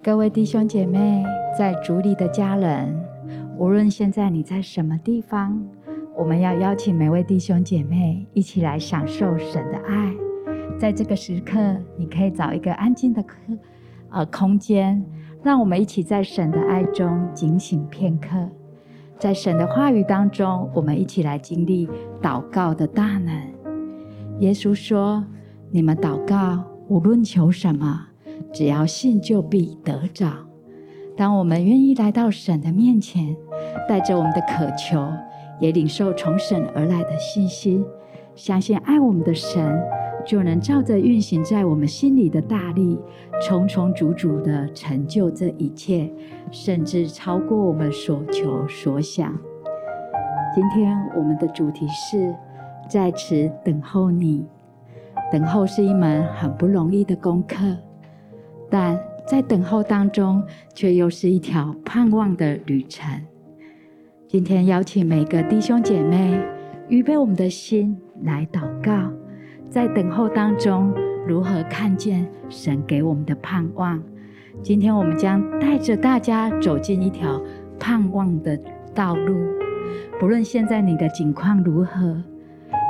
[0.00, 1.24] 各位弟兄姐妹，
[1.58, 2.94] 在主里的家人，
[3.58, 5.60] 无论现在你在什么地方，
[6.16, 10.14] 我们要邀请每位弟兄姐妹一起来享受神的爱。
[10.78, 11.58] 在这个时刻，
[11.96, 13.58] 你可以找一个安静的空
[14.10, 15.04] 呃空间，
[15.42, 18.28] 让我们一起在神的爱中警醒片刻。
[19.18, 21.88] 在神的话语当中，我们一起来经历
[22.22, 23.34] 祷告的大能。
[24.38, 25.26] 耶稣说
[25.72, 28.06] ：“你们祷告，无论求什么。”
[28.52, 30.32] 只要信，就必得着。
[31.16, 33.36] 当我们愿意来到神的面前，
[33.88, 35.06] 带着我们的渴求，
[35.58, 37.84] 也领受从神而来的信心，
[38.34, 39.80] 相信爱我们的神，
[40.24, 42.98] 就能照着运行在我们心里的大力，
[43.42, 46.08] 重重足足的成就这一切，
[46.52, 49.36] 甚至超过我们所求所想。
[50.54, 52.34] 今天我们的主题是
[52.88, 54.46] 在此等候你。
[55.30, 57.76] 等候是一门很不容易的功课。
[58.70, 60.42] 但在等候当中，
[60.74, 63.20] 却又是一条盼望的旅程。
[64.26, 66.38] 今天邀请每个弟兄姐妹
[66.88, 69.10] 预备我们的心来祷告，
[69.70, 70.92] 在等候当中
[71.26, 74.02] 如何看见神给我们的盼望。
[74.62, 77.40] 今天我们将带着大家走进一条
[77.78, 78.58] 盼望的
[78.94, 79.36] 道路。
[80.18, 82.22] 不论现在你的境况如何，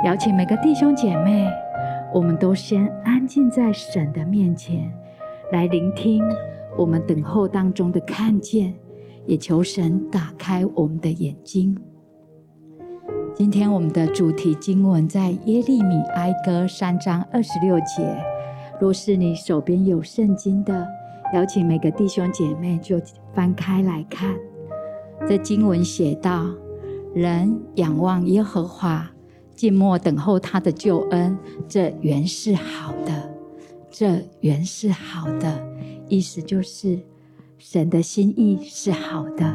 [0.03, 1.47] 邀请每个弟兄姐妹，
[2.13, 4.91] 我们都先安静在神的面前。
[5.51, 6.23] 来聆听
[6.77, 8.73] 我们等候当中的看见，
[9.25, 11.75] 也求神打开我们的眼睛。
[13.33, 18.15] 今天我们的主题经文在耶利米哀歌三章二十六节。
[18.79, 20.87] 若是你手边有圣经的，
[21.33, 23.01] 邀请每个弟兄姐妹就
[23.33, 24.35] 翻开来看。
[25.27, 26.45] 这经文写道：
[27.13, 29.09] 人仰望耶和华，
[29.55, 33.28] 静默等候他的救恩，这原是好的。
[33.91, 35.61] 这原是好的，
[36.07, 36.99] 意思就是
[37.57, 39.53] 神的心意是好的。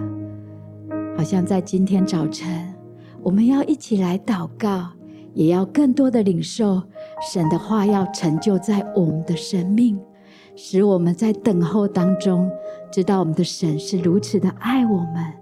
[1.16, 2.74] 好像在今天早晨，
[3.22, 4.90] 我们要一起来祷告，
[5.32, 6.82] 也要更多的领受
[7.32, 9.98] 神的话要成就在我们的生命，
[10.56, 12.50] 使我们在等候当中，
[12.90, 15.32] 知道我们的神是如此的爱我们，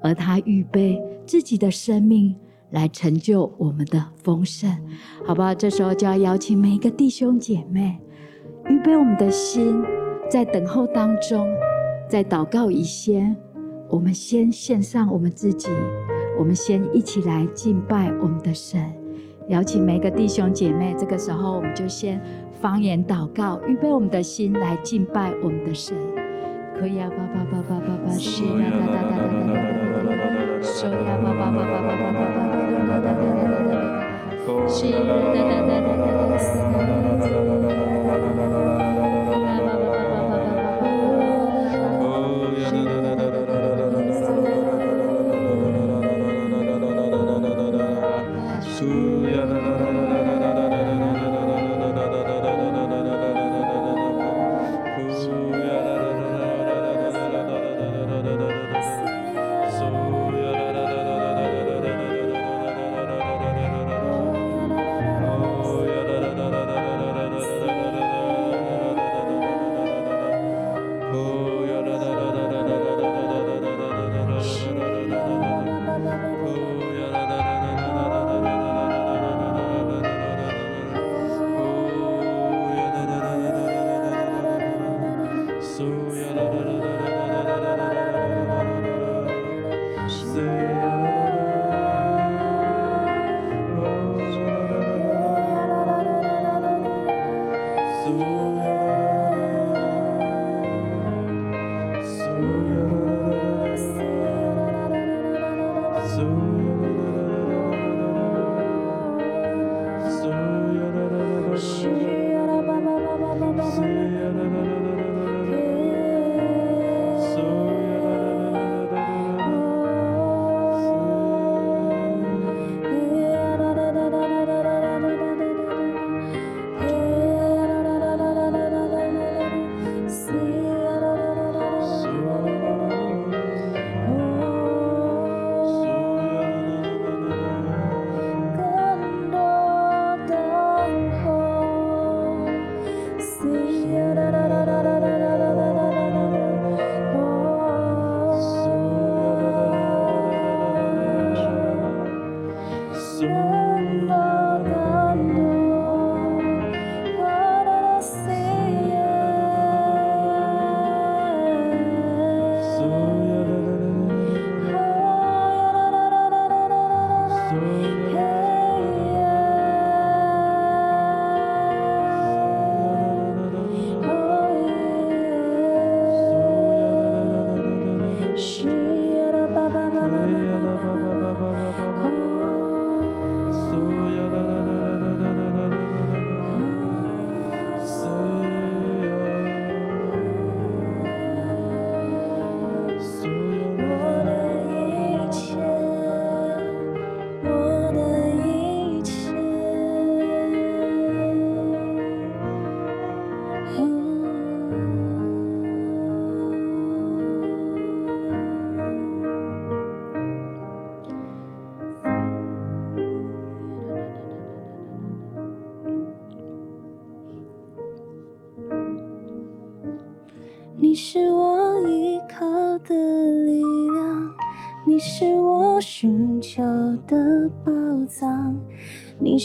[0.00, 2.34] 而他预备自己的生命
[2.70, 4.70] 来成就我们的丰盛，
[5.26, 5.52] 好不好？
[5.52, 7.98] 这时候就要邀请每一个弟兄姐妹。
[8.68, 9.82] 预备我们的心，
[10.28, 11.48] 在等候当中，
[12.08, 13.36] 在祷告以前，
[13.88, 15.68] 我们先献上我们自己，
[16.38, 18.80] 我们先一起来敬拜我们的神。
[19.48, 22.20] 邀请每个弟兄姐妹，这个时候我们就先
[22.60, 25.96] 方言祷告，预备我们的心来敬拜我们的神。
[26.78, 30.90] 可以啊，爸爸爸爸爸爸，是啊，哒哒哒哒哒哒哒哒，是啊，
[31.22, 32.42] 爸爸爸爸爸爸爸爸，
[32.74, 35.95] 哒哒哒哒哒哒哒，是啊，哒哒哒哒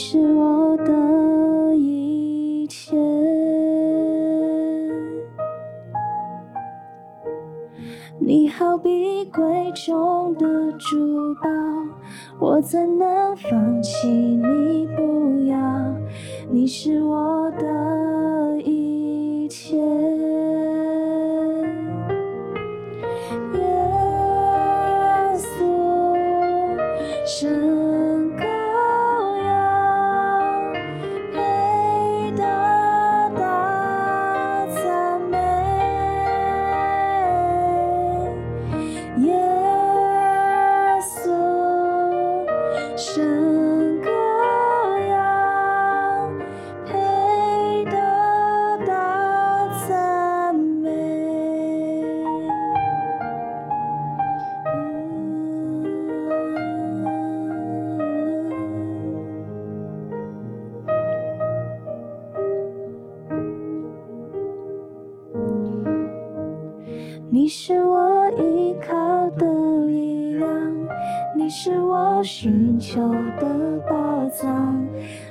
[0.04, 2.98] 是我的一切。
[8.18, 9.44] 你好比贵
[9.76, 11.48] 重的珠宝，
[12.40, 15.56] 我怎能放弃你不要？
[16.50, 17.68] 你是我的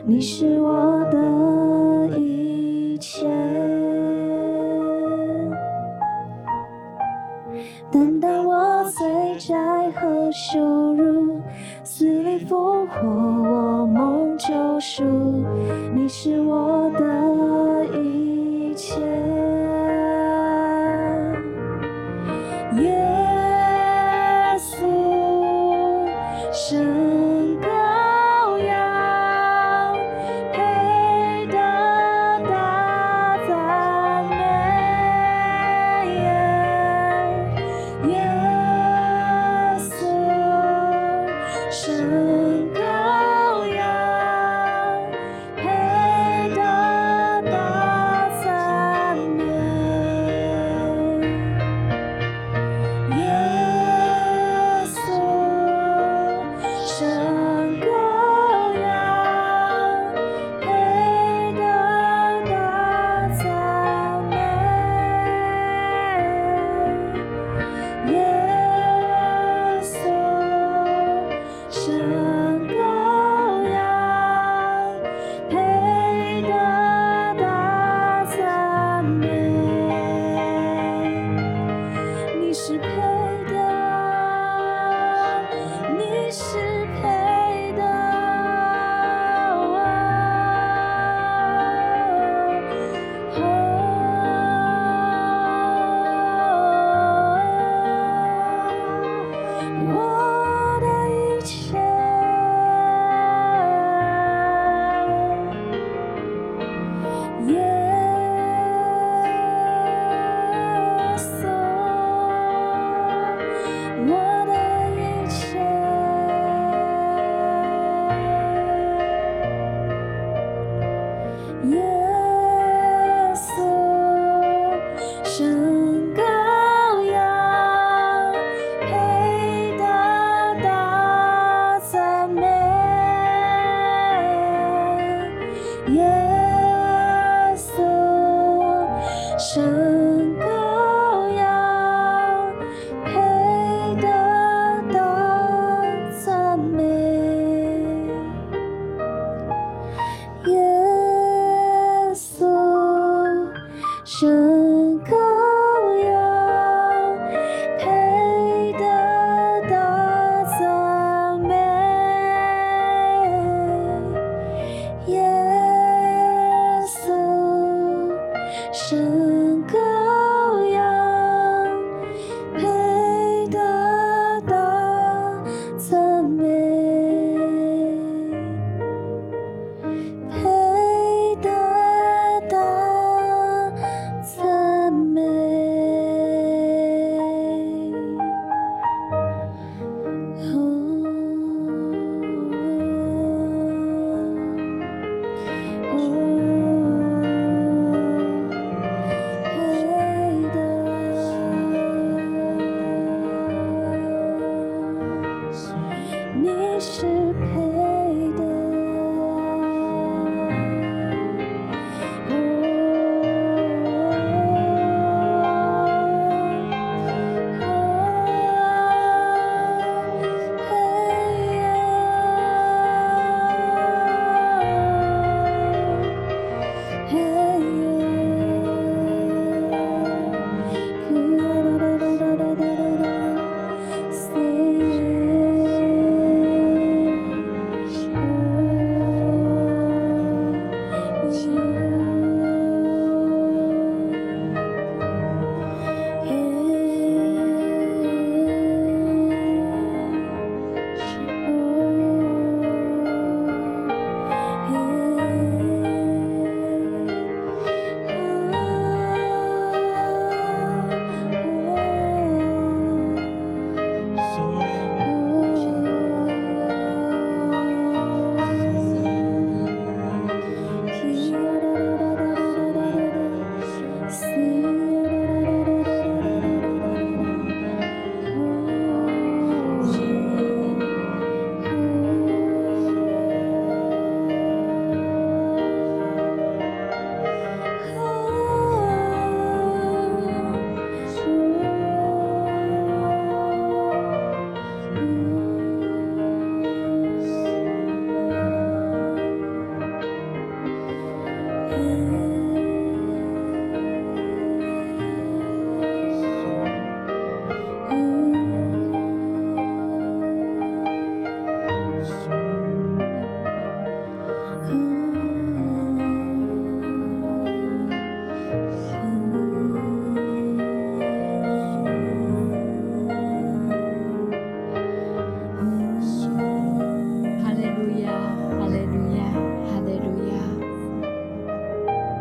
[0.05, 3.27] 你是我的一切。
[7.93, 10.59] 但当我最窄和羞
[10.95, 11.41] 辱，
[11.85, 15.05] 死里复活，我梦救赎，
[15.95, 16.80] 你是我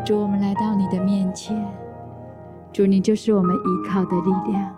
[0.10, 1.64] 主，我们来到你的面前。
[2.74, 4.76] 主你就是我们依靠的力量，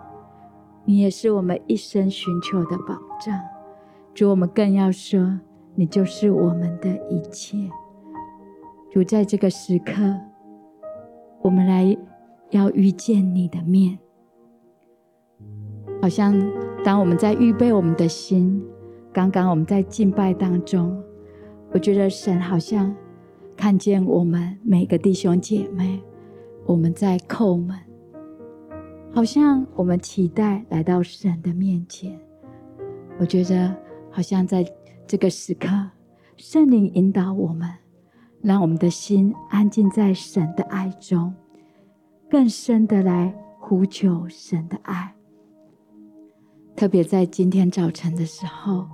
[0.84, 3.40] 你也是我们一生寻求的保障。
[4.12, 5.40] 主，我们更要说，
[5.74, 7.56] 你就是我们的一切。
[8.90, 10.02] 主，在这个时刻，
[11.40, 11.96] 我们来
[12.50, 13.98] 要遇见你的面，
[16.02, 16.38] 好像
[16.84, 18.62] 当我们在预备我们的心，
[19.14, 21.02] 刚刚我们在敬拜当中，
[21.72, 22.94] 我觉得神好像
[23.62, 26.02] 看见我们每个弟兄姐妹，
[26.66, 27.78] 我们在叩门，
[29.14, 32.18] 好像我们期待来到神的面前。
[33.20, 33.72] 我觉得
[34.10, 34.66] 好像在
[35.06, 35.68] 这个时刻，
[36.36, 37.70] 圣灵引导我们。
[38.40, 41.32] 让我们的心安静在神的爱中，
[42.28, 45.14] 更深的来呼求神的爱。
[46.74, 48.88] 特别在今天早晨的时候，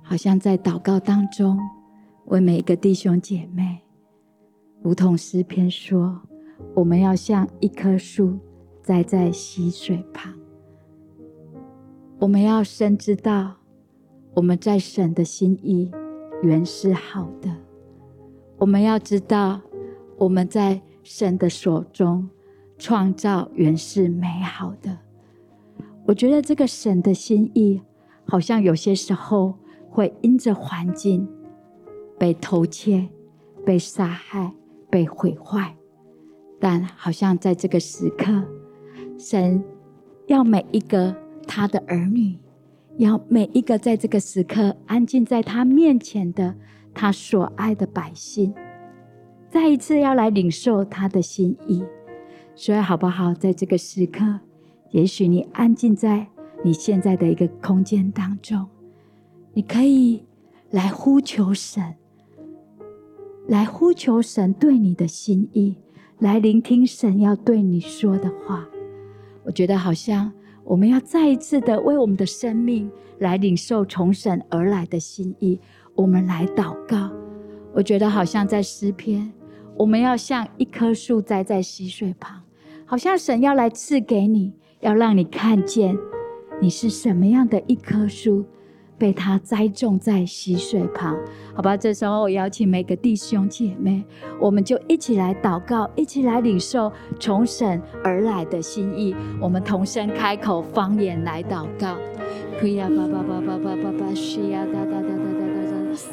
[0.00, 1.60] 好像在祷告当中，
[2.26, 3.80] 为每一个弟兄姐妹，
[4.80, 6.20] 如同诗篇说，
[6.74, 8.38] 我们要像一棵树
[8.82, 10.32] 栽在溪水旁。
[12.18, 13.56] 我们要深知道，
[14.34, 15.90] 我们在神的心意
[16.42, 17.50] 原是好的。
[18.58, 19.60] 我们要知道，
[20.16, 22.30] 我们在神的手中
[22.78, 24.96] 创造原是美好的。
[26.06, 27.82] 我觉得这个神的心意，
[28.24, 29.54] 好像有些时候
[29.90, 31.28] 会因着环境
[32.22, 33.08] 被偷窃、
[33.66, 34.52] 被杀害、
[34.88, 35.74] 被毁坏，
[36.60, 38.44] 但好像在这个时刻，
[39.18, 39.60] 神
[40.28, 41.12] 要每一个
[41.48, 42.38] 他的儿女，
[42.98, 46.54] 要每一个在这个时刻安静在他面前的。
[46.94, 48.54] 他所爱的百姓，
[49.50, 51.82] 再一次要来领受他的心意，
[52.54, 53.34] 所以好不好？
[53.34, 54.38] 在这个时刻，
[54.90, 56.28] 也许你安静在
[56.62, 58.68] 你现在的一个空间当中，
[59.54, 60.24] 你可以
[60.70, 61.96] 来呼求神，
[63.48, 65.76] 来呼求神对你的心意，
[66.20, 68.66] 来聆听神要对你说的话。
[69.44, 70.32] 我觉得好像
[70.64, 75.58] 我们要再一次的为我们的生命来领受从神而来的心意。
[75.94, 77.10] 我们来祷告，
[77.74, 79.30] 我觉得好像在诗篇，
[79.76, 82.40] 我们要像一棵树栽在溪水旁，
[82.86, 85.98] 好像神要来赐给你，要让你看见
[86.60, 88.46] 你是什么样的一棵树，
[89.02, 91.18] 被他栽种在溪水旁，
[91.56, 91.76] 好吧？
[91.76, 94.04] 这时候我邀请每个弟兄姐妹，
[94.38, 101.96] 我们就一起来祷告，一起来领受从神而来的心意，我们同声开口方言来祷告。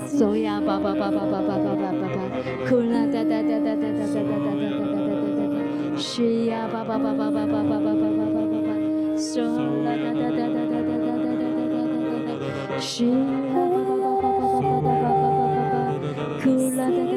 [0.07, 2.17] 所呀，巴巴巴巴巴巴巴巴巴巴，
[2.67, 8.73] 哭啦哒哒哒哒哒哒哒哒哒哒哒哒哒哒哒，是呀，巴巴巴巴巴巴巴巴巴巴巴巴，
[9.15, 10.57] 所啦哒哒哒哒
[12.81, 13.03] 是
[16.41, 17.08] 苦了。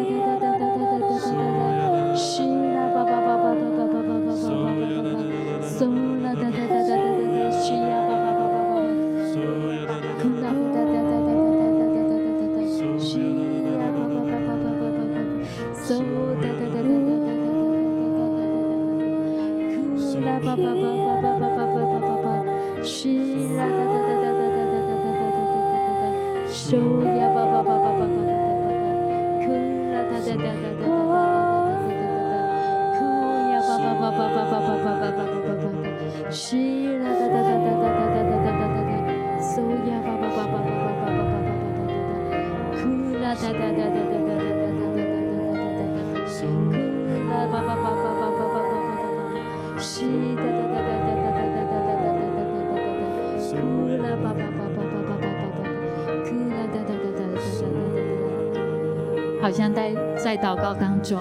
[59.52, 61.18] 好像在在祷告当中，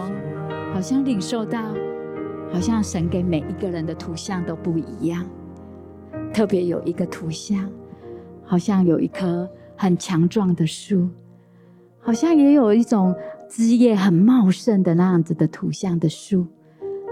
[0.73, 1.61] 好像领受到，
[2.49, 5.25] 好像神给每一个人的图像都不一样。
[6.33, 7.69] 特别有一个图像，
[8.45, 11.09] 好像有一棵很强壮的树，
[11.99, 13.13] 好像也有一种
[13.49, 16.47] 枝叶很茂盛的那样子的图像的树。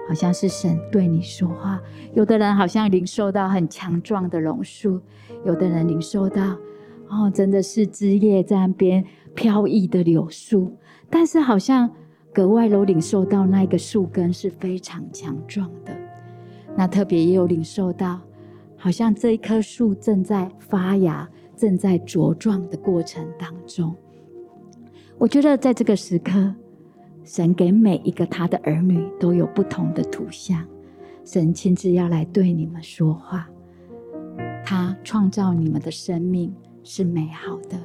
[0.07, 1.81] 好像是神对你说话，
[2.13, 5.01] 有的人好像领受到很强壮的榕树，
[5.43, 6.55] 有的人领受到，
[7.09, 9.03] 哦，真的是枝叶在那边
[9.35, 10.77] 飘逸的柳树，
[11.09, 11.89] 但是好像
[12.33, 15.95] 格外都领受到那一个树根是非常强壮的。
[16.75, 18.19] 那特别也有领受到，
[18.77, 23.95] 好像这一棵树正在发芽、正在茁壮的过程当中。
[25.17, 26.53] 我觉得在这个时刻。
[27.21, 30.65] 神给每一个他的儿女都有不同的图像，
[31.23, 33.47] 神亲自要来对你们说话。
[34.65, 36.51] 他创造你们的生命
[36.83, 37.77] 是美好的，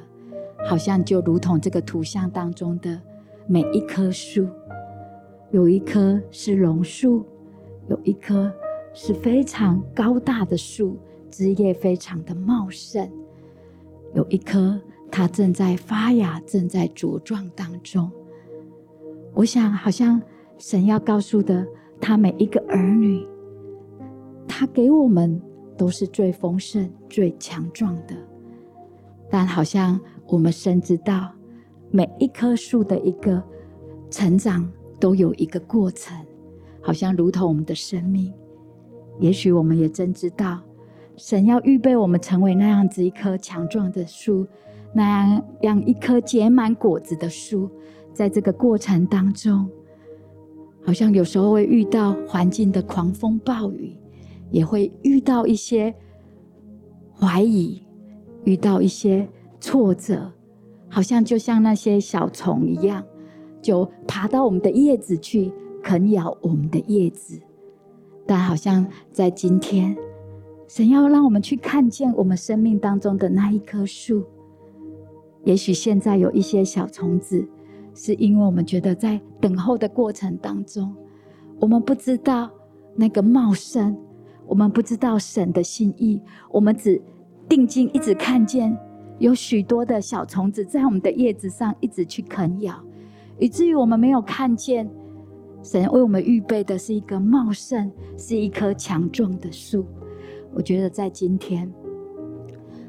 [0.67, 2.99] 好像就如同这个图像当中的
[3.47, 4.47] 每一棵树，
[5.51, 7.23] 有一棵是榕树，
[7.87, 8.51] 有一棵
[8.91, 10.97] 是非常高大的树，
[11.29, 13.07] 枝叶非常的茂盛。
[14.15, 14.81] 有一棵，
[15.11, 18.11] 它正在发芽，正在茁壮当中。
[19.35, 20.19] 我想，好像
[20.57, 21.67] 神要告诉的，
[22.01, 23.27] 他每一个儿女，
[24.47, 25.39] 他给我们
[25.77, 28.15] 都是最丰盛、最强壮的。
[29.29, 31.31] 但好像我们深知道，
[31.95, 33.41] 每一棵树的一个
[34.11, 36.13] 成长都有一个过程，
[36.81, 38.33] 好像如同我们的生命。
[39.17, 40.59] 也许我们也真知道，
[41.15, 44.45] 神要预备我们成为那样子一棵强壮的树，
[44.91, 47.69] 那样样一棵结满果子的树。
[48.11, 49.65] 在这个过程当中，
[50.83, 53.97] 好像有时候会遇到环境的狂风暴雨，
[54.51, 55.95] 也会遇到一些
[57.17, 57.81] 怀疑，
[58.43, 59.25] 遇到一些
[59.61, 60.29] 挫折，
[60.95, 63.03] 好像就像那些小虫一样，
[63.61, 65.51] 就爬到我们的叶子去
[65.83, 67.37] 啃咬我们的叶子。
[68.25, 69.93] 但好像在今天，
[70.69, 74.23] 神要让我们去看见我们生命当中的那一棵树。
[75.43, 77.45] 也许现在有一些小虫子，
[77.93, 80.95] 是因为我们觉得在等候的过程当中，
[81.59, 82.49] 我们不知道
[82.95, 83.97] 那个茂盛，
[84.47, 87.01] 我们不知道神的心意，我们只
[87.49, 88.77] 定睛一直看见
[89.19, 92.75] 有许多的小虫子在我们的叶子上一直去啃咬，
[93.39, 94.89] 以至于我们没有看见。
[95.63, 99.83] 神为我们预备的是一个茂盛，是一棵强壮的树。
[100.53, 101.73] 我觉得在今天，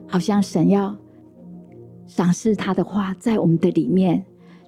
[0.06, 0.94] 好像神要
[2.06, 4.22] 赏赐他的话，在我们的里面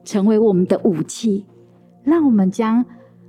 [0.05, 1.45] 成为我们的武器，
[2.03, 2.83] 让我们将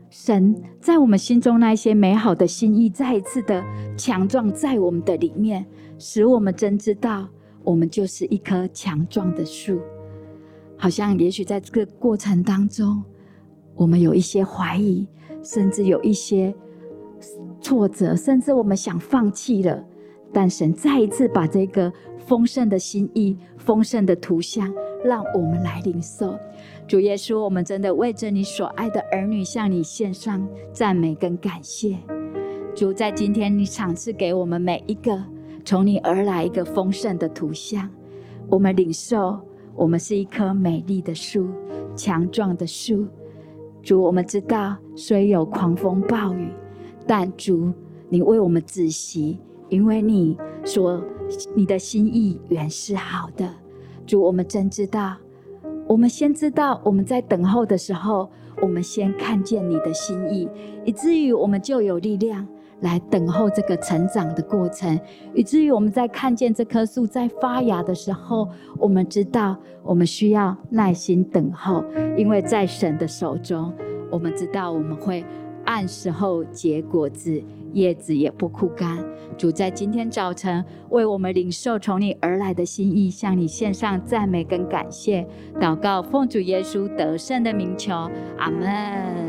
[0.10, 3.62] 神在我们心中那些美好的心意，再一次的
[3.98, 5.66] 强壮在我们的里面，
[5.98, 7.28] 使我们真知道，
[7.70, 9.80] 我们就是一棵强壮的树。
[10.76, 13.04] 好像也许在这个过程当中。
[13.76, 15.08] 我们有一些怀疑，
[15.42, 16.54] 甚至有一些
[17.62, 19.82] 挫折，甚至我们想放弃了。
[20.34, 24.70] 但神再一次把这个丰盛的心意、丰盛的图像，
[25.06, 26.38] 让我们来领受。
[26.90, 31.98] 主耶稣，我们真的为着你所爱的儿女，向你献上赞美跟感谢。
[32.76, 35.18] 主，在今天你赏赐给我们每一个
[35.70, 37.88] 从你而来一个丰盛的图像，
[38.50, 39.40] 我们领受，
[39.76, 41.48] 我们是一棵美丽的树，
[41.96, 43.06] 强壮的树。
[43.84, 46.50] 主，我们知道虽有狂风暴雨，
[47.06, 47.72] 但主，
[48.10, 49.38] 你为我们止息，
[49.70, 51.00] 因为你说
[51.56, 53.48] 你的心意原是好的。
[54.08, 55.18] 主，我们真知道，
[55.88, 58.28] 我们先知道我们在等候的时候，
[58.60, 60.50] 我们先看见你的心意，
[60.84, 62.48] 以至于我们就有力量。
[62.82, 65.00] 来等候这个成长的过程，
[65.34, 71.84] 以至于我们在看见这棵树在发芽的时候，我们知道我们需要耐心等候，
[72.18, 73.74] 因为在神的手中，
[74.10, 75.26] 我们知道我们会
[75.66, 78.98] 按时候结果子，叶子也不枯干。
[79.38, 85.28] 主在今天早晨为我们领受从你而来的心意，向你献上赞美跟感谢，
[85.60, 87.94] 祷告奉主耶稣得胜的名求，
[88.38, 89.20] 阿门。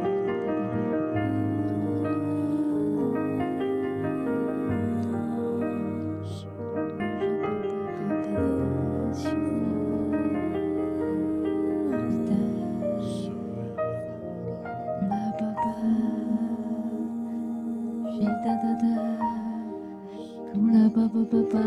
[21.10, 21.65] 巴，索呀。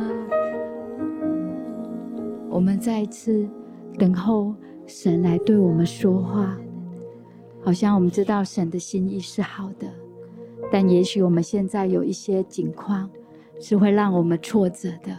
[2.48, 3.48] 我们再一次
[3.98, 4.55] 等候
[4.87, 6.57] 神来对我们说话，
[7.62, 9.88] 好像我们知道神的心意是好的，
[10.70, 13.11] 但也许我们现在有一些境况
[13.61, 15.16] 是会让我们挫折的，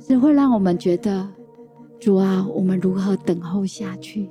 [0.00, 1.28] 是会让我们觉得
[1.98, 4.30] 主啊，我们如何等候下去？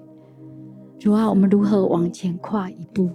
[0.97, 3.09] 主啊，我们如何往前跨一步？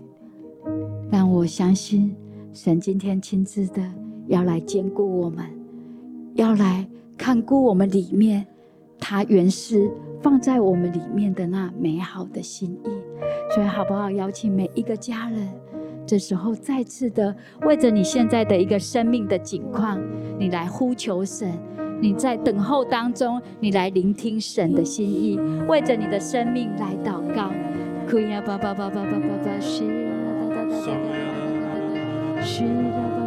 [1.11, 2.15] 但我相信
[2.53, 3.83] 神今天亲自的
[4.29, 5.45] 要来坚固我们，
[6.35, 6.87] 要来。
[7.17, 8.45] 看顾我们里面，
[8.99, 9.89] 他原是
[10.21, 12.89] 放在我们里面的那美好的心意，
[13.55, 14.11] 所以好不好？
[14.11, 15.49] 邀请每一个家人，
[16.05, 17.33] 这时候再次的
[17.63, 20.03] 为着你现在的一个生命的景况，
[20.37, 21.53] 你来呼求神；
[22.01, 27.53] 你在等候当中，你来聆听神的心意，为着你的生命来祷告。
[32.41, 33.24] 稣，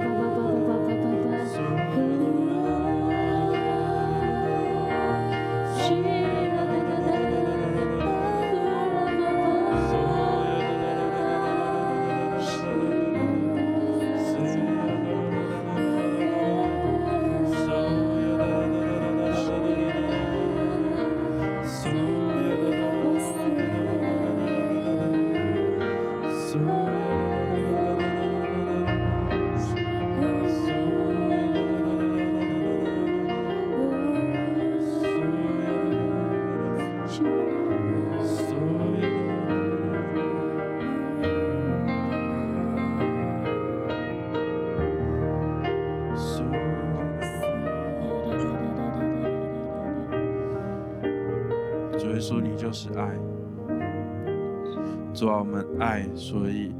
[56.17, 56.73] 所以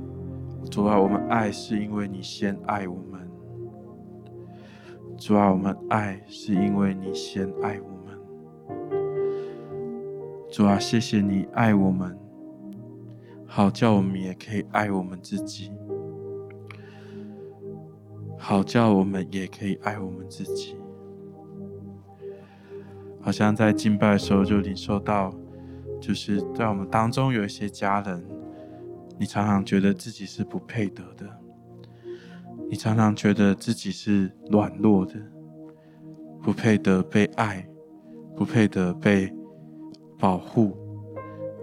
[0.72, 3.30] 主啊，我们爱是因为你先爱我们。
[5.16, 8.20] 主啊，我们爱是因为你先爱我们。
[10.52, 12.18] 主啊，谢谢你爱我们，
[13.46, 15.72] 好叫我们也可以爱我们自己。
[18.40, 20.76] 好叫我们也可以爱我们自己。
[23.22, 25.32] 好像在敬拜的时候就领受到，
[26.02, 28.24] 就是在我们当中有一些家人，
[29.20, 31.28] 你常常觉得自己是不配得的，
[32.70, 35.14] 你常常觉得自己是软弱的，
[36.42, 37.68] 不配得被爱，
[38.36, 39.34] 不配得被
[40.20, 40.78] 保护。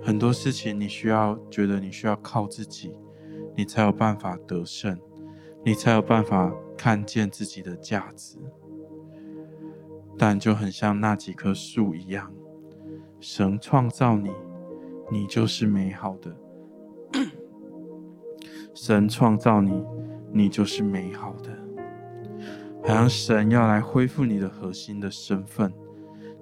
[0.03, 2.93] 很多事情你需要觉得你需要靠自己，
[3.57, 4.99] 你才有办法得胜，
[5.65, 8.37] 你才有办法看见自己的价值。
[10.19, 12.33] 但就很像那几棵树一样，
[13.19, 14.31] 神创造你，
[15.11, 16.37] 你就是美好的。
[18.75, 19.83] 神创造你，
[20.33, 21.51] 你就是美好的。
[22.83, 25.73] 好像神要来恢复你的核心的身份，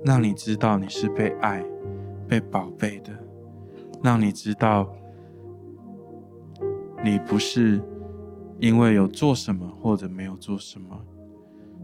[0.04, 1.64] 让你知道你是被爱、
[2.26, 3.12] 被宝贝的，
[4.02, 4.92] 让你知道
[7.04, 7.80] 你不是
[8.58, 11.00] 因为有做什么或者没有做什么，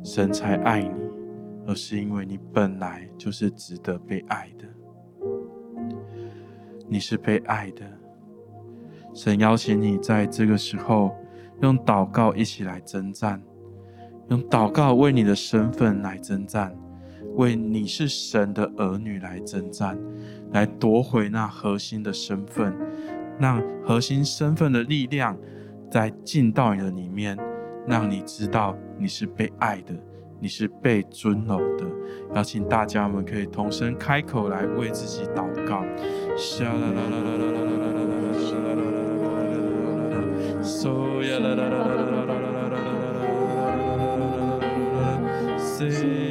[0.02, 1.08] 神才爱你。
[1.66, 4.64] 而是因为你本来就是值得被爱的，
[6.88, 7.84] 你是被爱的。
[9.18, 11.10] 神邀请你在这个时候
[11.60, 13.42] 用祷告一起来征战，
[14.28, 16.72] 用祷告为你的身份来征战，
[17.34, 19.98] 为你是神的儿女来征战，
[20.52, 22.72] 来夺回那核心的身份，
[23.40, 25.36] 让核心身份的力量
[25.90, 27.36] 再进到你的里面，
[27.88, 29.92] 让你知道你是被爱的。
[30.40, 31.84] 你是被尊荣的，
[32.36, 35.84] 邀请大家，们可以同声开口来为自己祷告。
[40.68, 44.02] So yeah, la la la la la la la la la la la la la
[45.56, 46.27] la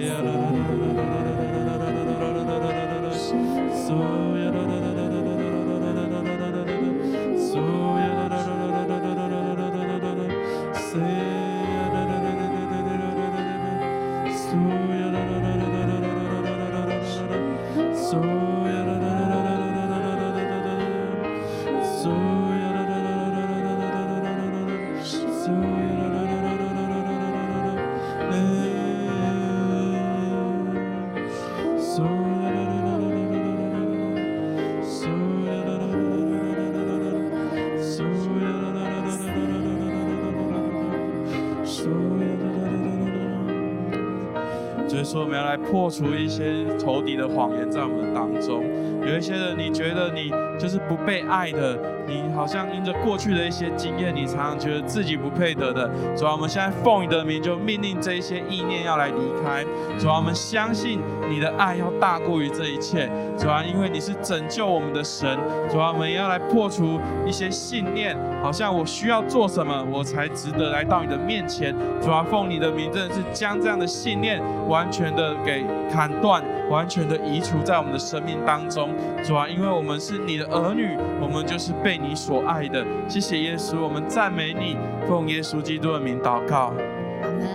[45.27, 48.63] 我们要来破除一些仇敌的谎言在我们的当中，
[49.05, 55.89] 有一些人你觉得你就是不被爱的，你好像因着过去的一些经验，你常常觉得自己不配得的。
[56.15, 59.63] 主啊，我们现在奉你的名就命令这一些意念要来离开。
[59.99, 63.09] 主啊，我们相信你的爱要大过于这一切。
[63.37, 65.37] 主啊，因为你是拯救我们的神。
[65.69, 71.75] 主啊，我们要来破除一些信念，好像我需要做什么，我才值得来到你的面前。
[72.01, 78.89] 主啊，奉你的名，真的是将这样的信念完全的给砍断，完全的移除在我们的生命当中。
[79.23, 82.85] 主啊，因为我们是你的儿女，我们就是被你所爱的。
[83.07, 84.77] 谢谢耶稣，我们赞美你，
[85.07, 86.67] 奉耶稣基督的名祷告。
[86.67, 87.47] 好啦。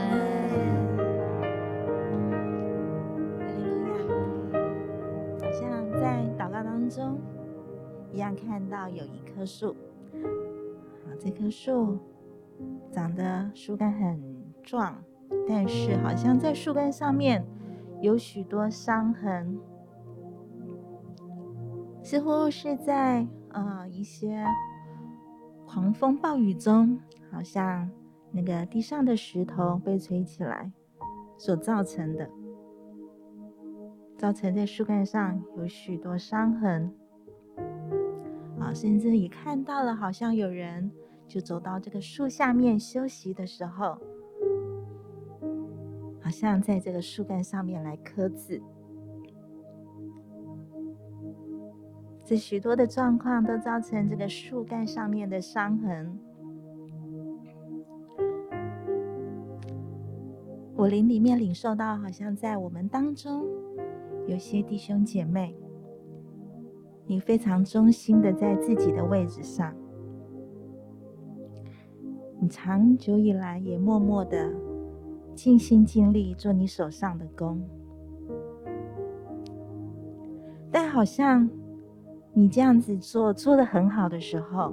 [5.40, 7.18] 好像在祷告当中
[8.12, 9.76] 一样看到有一棵树，
[10.22, 11.98] 啊，这棵树
[12.90, 14.20] 长得树干很
[14.62, 14.96] 壮，
[15.48, 17.44] 但是好像在树干上面
[18.02, 19.56] 有许多伤痕，
[22.02, 24.44] 似乎是在呃一些
[25.64, 27.88] 狂风暴雨中，好像
[28.32, 30.72] 那个地上的石头被吹起来
[31.38, 32.28] 所造成的，
[34.18, 36.92] 造成在树干上有许多伤痕。
[38.58, 40.90] 啊，甚至也看到了，好像有人
[41.28, 43.96] 就走到这个树下面休息的时候，
[46.32, 48.58] 好像在这个树干上面来刻字。
[52.24, 56.18] 这许多的状况都造成这个树干上面的伤痕。
[60.74, 63.44] 我灵里面领受到，好像在我们当中
[64.26, 65.54] 有些弟兄姐妹。
[67.04, 69.76] 你非常忠心的在自己的位置上，
[72.40, 74.50] 你长久以来也默默的
[75.34, 77.60] 尽心尽力做你手上的工，
[80.70, 81.48] 但好像
[82.32, 84.72] 你这样子做做得很好的时候，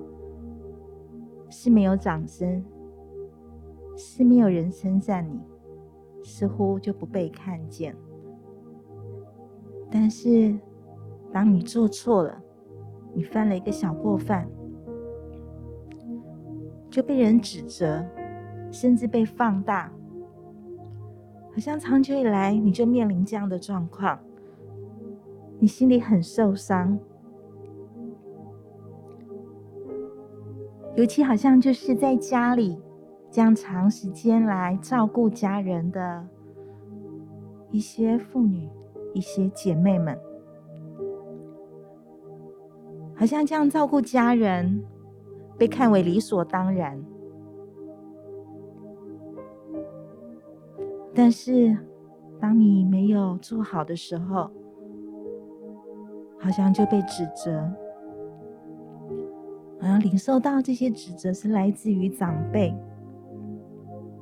[1.50, 2.64] 是没有掌声，
[3.96, 5.40] 是没有人称赞你，
[6.24, 7.96] 似乎就不被看见。
[9.90, 10.56] 但是，
[11.32, 12.40] 当你做错了，
[13.14, 14.48] 你犯了一个小过犯，
[16.90, 18.06] 就被人指责，
[18.72, 19.92] 甚至被放大，
[21.52, 24.18] 好像长久以来你就面临这样的状况，
[25.60, 26.98] 你心里很受伤，
[30.96, 32.80] 尤其好像就是在家里
[33.30, 36.26] 这样长时间来照顾家人的
[37.72, 38.70] 一些妇女、
[39.14, 40.18] 一些姐妹们。
[43.16, 44.82] 好像这样照顾家人，
[45.58, 47.04] 被看为理所当然。
[51.14, 51.78] 但是，
[52.40, 54.50] 当你没有做好的时候，
[56.40, 57.70] 好像就被指责，
[59.80, 62.74] 好像领受到这些指责是来自于长辈，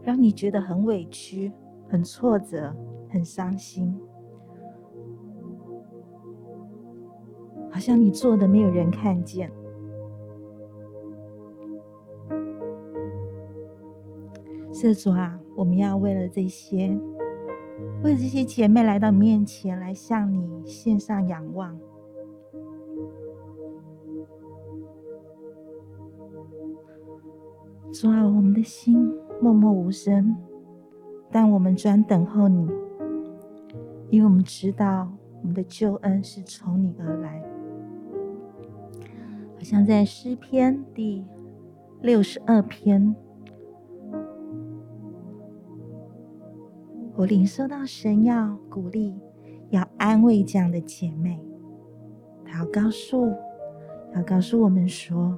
[0.02, 1.52] 让你觉得很委屈、
[1.88, 2.76] 很挫折、
[3.10, 3.96] 很伤心。
[7.70, 9.52] 好像你做的没有人看见，
[14.74, 16.96] 是主啊，我们要为了这些，
[18.04, 21.76] 为了这些姐妹来到你面前，来向你献上仰望。
[27.92, 30.38] 主啊，我们的心默默无声，
[31.32, 32.70] 但我们专等候你，
[34.12, 37.42] 因为我们知道我们的救恩是从你而来。
[39.56, 41.26] 好像在诗篇第
[42.02, 43.16] 六十二篇，
[47.18, 49.20] 我领受到神要鼓励、
[49.72, 51.44] 要安慰这样的姐妹，
[52.46, 53.34] 他要告诉、
[54.14, 55.36] 要告诉我们说，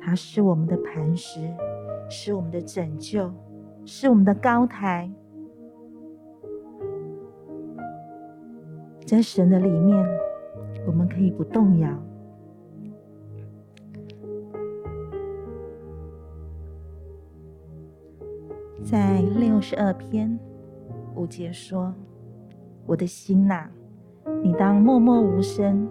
[0.00, 1.48] 他是我们的磐石，
[2.08, 3.32] 是我们的拯救，
[3.84, 5.08] 是我们的高台，
[9.06, 10.04] 在神的里面，
[10.88, 11.88] 我们可以不动摇。
[18.82, 20.36] 在六十二篇
[21.14, 21.92] 五节说
[22.86, 23.68] ：“我的心呐，
[24.42, 25.88] 你当默默无声，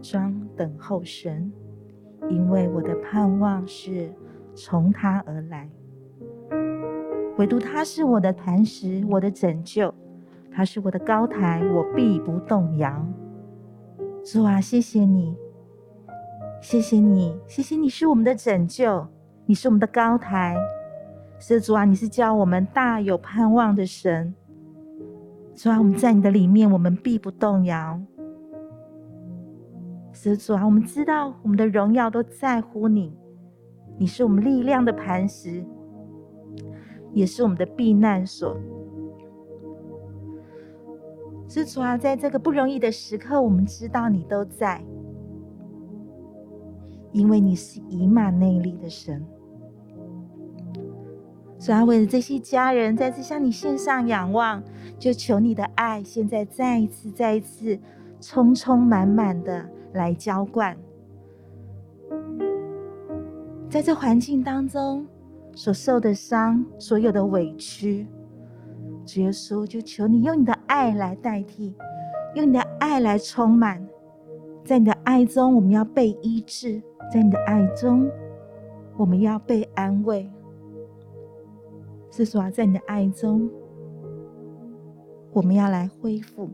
[0.00, 1.52] 专等候神，
[2.28, 4.12] 因为我的盼望是
[4.54, 5.68] 从他而来。
[7.38, 9.92] 唯独他是我的磐石，我的拯救，
[10.50, 13.06] 他是我的高台，我必不动摇。
[14.24, 15.36] 主啊，谢谢你，
[16.60, 19.06] 谢谢你，谢谢你是我们的拯救，
[19.46, 20.56] 你是我们的高台。”
[21.38, 24.32] 是主啊，你是教我们大有盼望的神。
[25.54, 28.00] 主啊，我们在你的里面，我们必不动摇。
[30.12, 33.16] 是主啊，我们知道我们的荣耀都在乎你，
[33.98, 35.64] 你是我们力量的磐石，
[37.12, 38.56] 也是我们的避难所。
[41.48, 44.82] 是主啊，在这个不容易的时刻，我们知道你都在，
[47.12, 49.22] 因为你是以马内利的神。
[51.64, 54.60] 主啊，为了这些家人再次向你献上仰望，
[54.98, 57.78] 就求你的爱现在再一次、再一次
[58.20, 60.76] 充充满满的来浇灌，
[63.70, 65.06] 在这环境当中
[65.54, 68.08] 所受的伤、所有的委屈，
[69.06, 71.76] 主耶稣，就求你用你的爱来代替，
[72.34, 73.86] 用你的爱来充满，
[74.64, 78.10] 在你的爱中我们要被医治，在你的爱中
[78.96, 80.28] 我们要被安慰。
[82.14, 83.50] 是说，在你的爱中，
[85.32, 86.50] 我们要来恢复。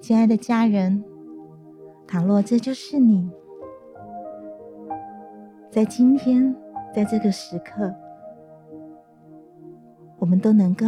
[0.00, 1.04] 亲爱的家人，
[2.06, 3.30] 倘若这就是你，
[5.70, 6.56] 在今天，
[6.94, 7.94] 在这个时刻，
[10.18, 10.86] 我们都能够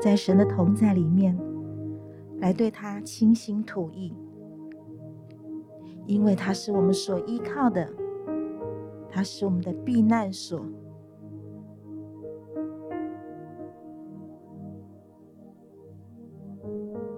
[0.00, 1.38] 在神的同在里面，
[2.38, 4.14] 来对他倾心吐意。
[6.08, 7.86] 因为他是我们所依靠的，
[9.10, 10.64] 他是我们的避难所。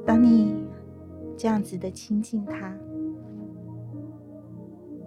[0.05, 0.67] 当你
[1.37, 2.77] 这样子的亲近他，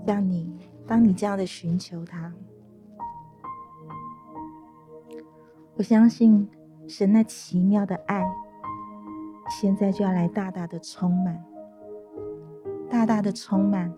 [0.07, 2.33] 让你当你这样的寻求他，
[5.75, 6.49] 我相信
[6.87, 8.23] 神那奇妙的爱，
[9.49, 11.52] 现在就要来大大的充满。
[12.93, 13.91] 大大的充满，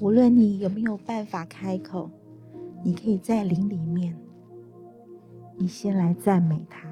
[0.00, 2.08] 无论你有没有办法开口，
[2.84, 4.16] 你可以在灵里面，
[5.56, 6.88] 你先来赞美他，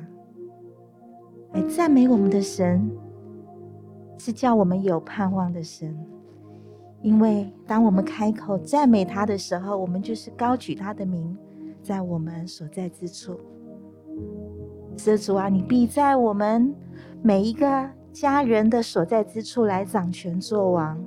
[1.52, 2.90] 来赞美我们的神，
[4.18, 5.96] 是叫我们有盼望的神。
[7.00, 11.38] 因为当我们开口赞美他的时候，我们就是高举他的名，
[11.80, 13.38] 在我们所在之处。
[14.96, 16.74] 是主啊，你必在我们
[17.22, 20.98] 每一个家人的所在之处来掌权作王。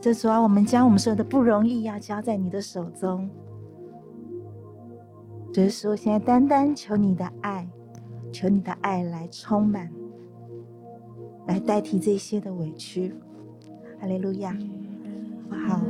[0.00, 3.28] 这主啊，我们将我们所有的不容易要交在你的手中。
[5.52, 7.68] 这时候，现在单单求你的爱，
[8.32, 9.90] 求你的爱来充满，
[11.46, 13.14] 来代替这些的委屈。
[14.00, 14.56] 哈利路亚，
[15.68, 15.80] 好？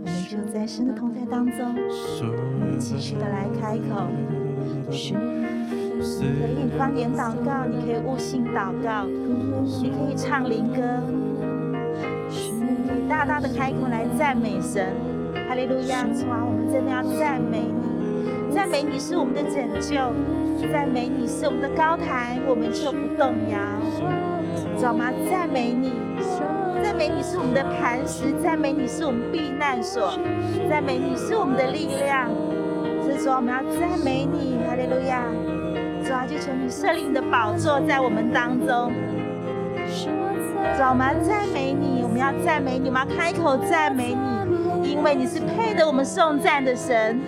[0.00, 4.06] 我们就在神的同在当中，我们继续的来开口。
[5.98, 10.82] 你可以方言祷告，你可以悟性祷告，你可以唱灵歌。
[12.28, 14.92] 你大大的开口来赞美神，
[15.48, 16.04] 哈利路亚！
[16.04, 20.12] 主啊，我们真的要赞美你，赞美你是我们的拯救，
[20.70, 23.58] 赞美你是我们的高台，我们就不动摇，
[24.76, 25.10] 知道吗？
[25.30, 25.92] 赞美你，
[26.82, 30.18] 赞美你是我们的磐石，赞美你是我们避难所，
[30.68, 32.28] 赞美你是我们的力量。
[33.02, 35.22] 所以说，我们要赞美你，哈利路亚！
[36.06, 38.92] 主啊，就求你设立你的宝座在我们当中。
[40.76, 47.20] 主啊，赞美你，我们要赞美你，我们要开口赞美你，因为你是配得我们颂赞的神。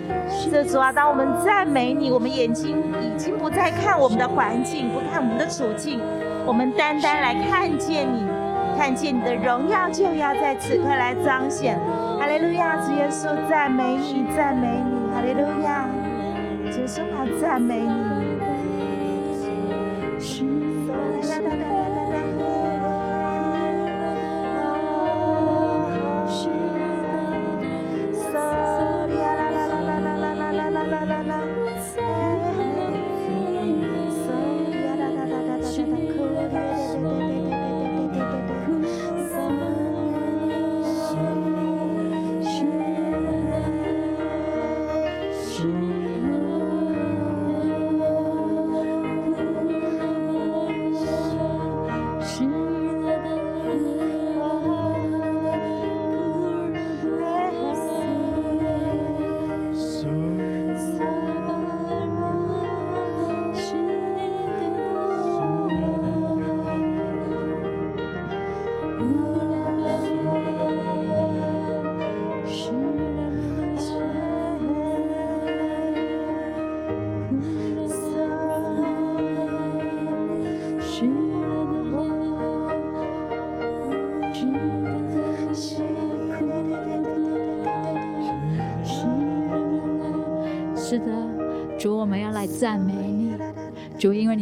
[0.49, 5.99] 这主啊，当我们赞美你，我们眼睛已经不再看我们的环境，不看我们的处境，
[6.45, 8.25] 我们单单来看见你，
[8.77, 11.77] 看见你的荣耀，就要在此刻来彰显。
[12.17, 15.85] 哈利路亚，主耶稣，赞美你，赞美你，哈利路亚，
[16.71, 18.18] 主耶稣，我赞美你。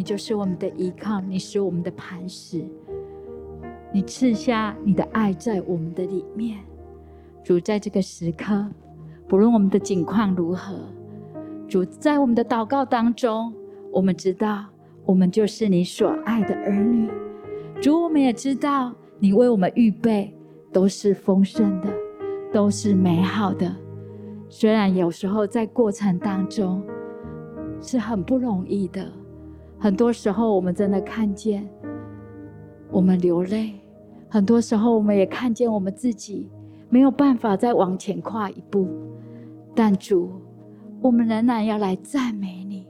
[0.07, 2.63] 就是我们的依靠，你是我们的磐石，
[3.91, 6.59] 你赐下你的爱在我们的里面。
[7.43, 8.65] 主，在这个时刻，
[9.27, 10.79] 不论我们的境况如何，
[11.67, 13.53] 主，在我们的祷告当中，
[13.91, 14.67] 我们知道
[15.03, 17.09] 我们就是你所爱的儿女。
[17.81, 20.33] 主，我们也知道你为我们预备
[20.71, 21.89] 都是丰盛的，
[22.53, 23.75] 都是美好的。
[24.47, 26.81] 虽然有时候在过程当中，
[27.81, 29.05] 是很不容易的，
[29.79, 31.67] 很多时候我们真的看见
[32.89, 33.73] 我们流泪，
[34.27, 36.49] 很多时候我们也看见我们自己
[36.89, 38.87] 没有办法再往前跨一步。
[39.75, 40.31] 但主，
[41.01, 42.87] 我们仍然要来赞美你，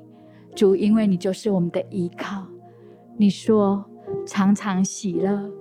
[0.56, 2.46] 主，因为你就是我们的依靠。
[3.18, 3.84] 你说
[4.26, 5.52] 常常喜乐，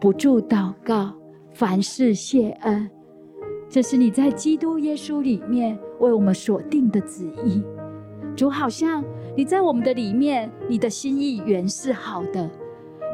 [0.00, 1.12] 不住祷告，
[1.52, 2.90] 凡事谢恩，
[3.68, 7.62] 这是你在基督耶稣里面为我们所定的旨意。
[8.34, 9.04] 主，好像
[9.34, 12.50] 你在我们的里面，你的心意原是好的，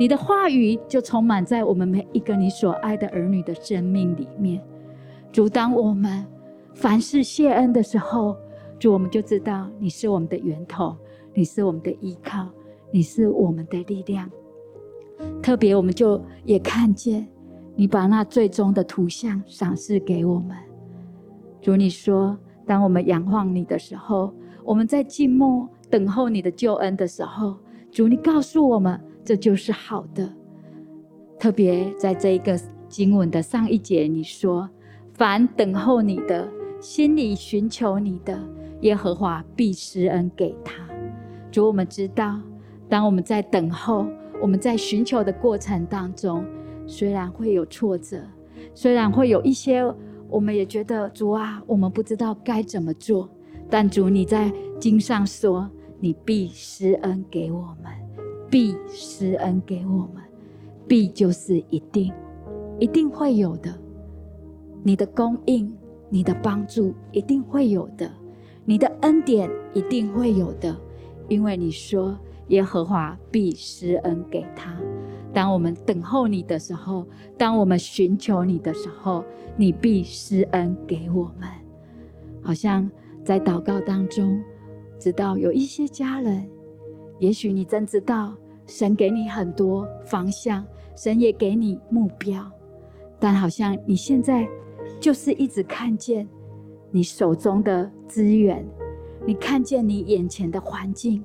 [0.00, 4.60] 你的话语就充满在我们每一个你所爱的儿女的生命里面。
[5.30, 6.26] 主，当我们
[6.74, 8.36] 凡事谢恩的时候，
[8.80, 10.96] 主，我们就知道你是我们的源头，
[11.32, 12.48] 你是我们的依靠，
[12.90, 14.28] 你是我们的力量。
[15.40, 17.28] 特别，我们就也看见
[17.76, 20.56] 你把那最终的图像赏赐给我们。
[21.60, 24.34] 主，你说，当我们仰望你的时候。
[24.64, 27.57] 我们在静默等候你的救恩的时候，
[27.91, 30.30] 主，你告诉我们，这就是好的。
[31.39, 32.59] 特别在这一个
[32.89, 34.68] 经文的上一节，你说
[35.14, 36.49] ：“凡等候你的，
[36.80, 38.39] 心里寻求你的，
[38.80, 40.74] 耶和华必施恩给他。”
[41.51, 42.41] 主，我们知道，
[42.89, 44.07] 当我们在等候、
[44.43, 46.45] 我们在寻求的过程当中，
[46.86, 48.22] 虽然会有挫折，
[48.74, 49.82] 虽然会有一些，
[50.28, 53.30] 我们也觉得主啊，我们不知道该怎么做，
[53.70, 55.70] 但主你在经上说，
[56.01, 57.92] 你必施恩给我们，
[58.51, 60.22] 必施恩给我们，
[60.86, 62.12] 必就是一定，
[62.78, 63.76] 一定会有的。
[64.82, 65.76] 你的供应，
[66.09, 68.11] 你的帮助一定会有的，
[68.64, 70.76] 你的恩典一定会有的，
[71.28, 72.16] 因为你说
[72.49, 74.76] 耶和华必施恩给他。
[75.34, 77.05] 当我们等候你的时候，
[77.36, 79.24] 当我们寻求你的时候，
[79.57, 81.49] 你必施恩给我们。
[82.40, 82.90] 好像
[83.24, 84.40] 在祷告当中，
[84.99, 86.49] 知道有一些家人，
[87.18, 88.34] 也许你真知道
[88.66, 92.44] 神给你很多方向，神也给你目标，
[93.18, 94.46] 但好像你现在
[95.01, 96.28] 就是一直看见
[96.90, 98.66] 你手中的资源，
[99.26, 101.24] 你看见你眼前的环境，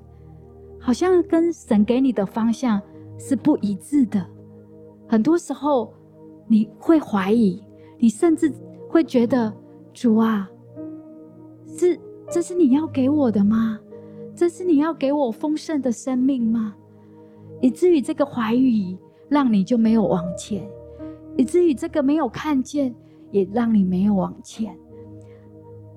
[0.79, 2.81] 好像跟神给你的方向。
[3.19, 4.25] 是不一致的，
[5.07, 5.93] 很多时候
[6.47, 7.63] 你会怀疑，
[7.99, 8.51] 你甚至
[8.89, 9.53] 会觉得
[9.93, 10.49] 主啊，
[11.67, 11.97] 是
[12.29, 13.79] 这是你要给我的吗？
[14.35, 16.75] 这是你要给我丰盛的生命吗？
[17.61, 18.97] 以至于这个怀疑
[19.29, 20.67] 让你就没有往前，
[21.37, 22.93] 以至于这个没有看见
[23.31, 24.75] 也让你没有往前，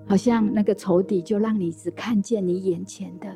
[0.07, 3.27] 好像那个仇敌就让你只看见你眼前的，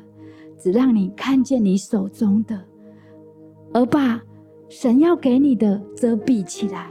[0.59, 2.61] 只让你看见你手中的。
[3.73, 4.23] 而把
[4.69, 6.91] 神要给你的遮蔽起来，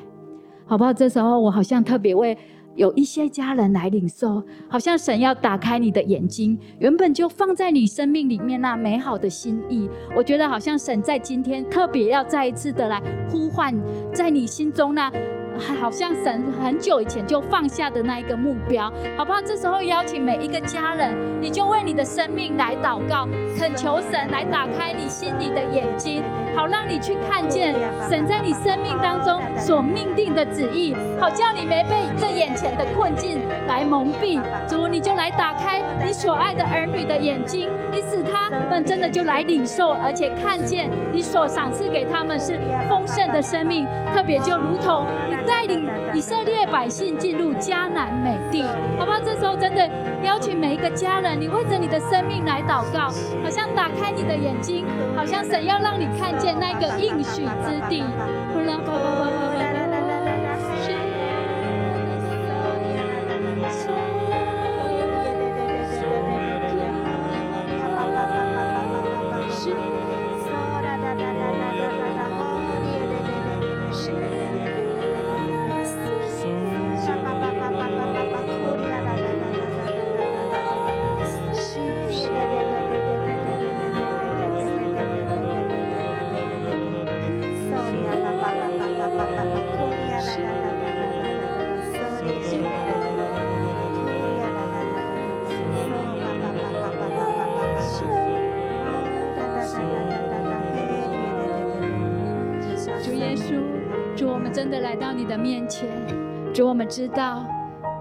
[0.66, 0.92] 好不好？
[0.92, 2.38] 这时候我好像特别为
[2.80, 9.90] 有一些家人来领受，好像神要打开你的眼睛，原本就放在你生命里面那美好的心意。
[10.16, 13.76] 我觉得好像神在今天特别要再一次的来呼唤，
[14.14, 15.12] 在你心中那。
[15.60, 19.40] 好像神很久以前就放下的那一个目标，好不好？
[19.42, 26.24] 这时候邀请每一个家人，你就为你的生命来祷告，恳求神来打开你心里的眼睛，
[26.56, 27.74] 好让你去看见
[28.10, 34.40] 神在你生命当中所命定的旨意，好叫你没被这眼前的困境来蒙蔽。
[34.68, 45.06] 主，你就来打开你所爱的儿女的眼睛，你使他们真的就来领受，而且看见你所赏赐给他们是丰盛的生命，特别就如同。
[45.50, 48.62] 带领以色列百姓进入迦南美地，
[49.00, 49.20] 好不好？
[49.20, 49.90] 这时候真的
[50.24, 53.10] 邀请每一个家人，你为着你的生命来祷告，
[53.44, 54.86] 好像打开你的眼睛，
[55.16, 58.04] 好像神要让你看见那个应许之地。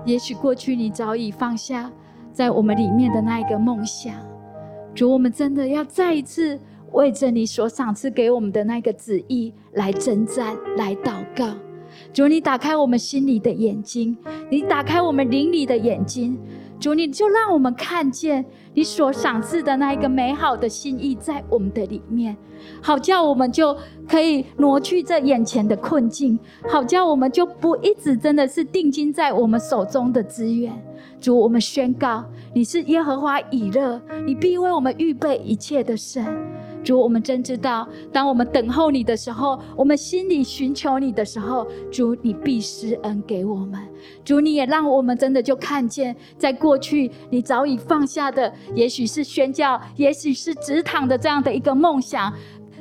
[0.09, 1.93] 也许过去你早已放下
[2.33, 4.15] 在我们里面的那一个梦想。
[4.95, 6.59] 主，我们真的要再一次
[6.93, 11.53] 为着你所赏赐给我们的那个旨意来征战、来祷告。
[12.11, 14.17] 主，你打开我们心里的眼睛，
[14.51, 16.39] 你打开我们灵里的眼睛。
[16.81, 18.43] 主，你就让我们看见
[18.79, 22.37] 你所赏赐的那一个美好的心意在我们的里面，
[22.81, 23.77] 好叫我们就
[24.09, 26.39] 可以挪去这眼前的困境，
[26.71, 30.73] 好叫我们就不一直真的是定睛在我们手中的资源。
[31.21, 32.25] 主，我们宣告
[32.55, 36.25] 你是耶和华以勒，你必为我们预备一切的神。
[36.83, 43.81] 主，我们真知道，当我们等候你的时候，我们心里寻求你的时候，主，你必施恩给我们。
[44.25, 52.33] 主，你也让我们真的就看见，在过去你早已放下的，也许是宣教，也许是直躺的这样的一个梦想。